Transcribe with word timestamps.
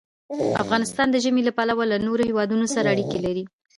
افغانستان 0.63 1.07
د 1.11 1.15
ژمی 1.23 1.41
له 1.45 1.51
پلوه 1.57 1.83
له 1.91 1.97
نورو 2.07 2.27
هېوادونو 2.29 2.65
سره 2.75 2.87
اړیکې 2.93 3.19
لري. 3.25 3.43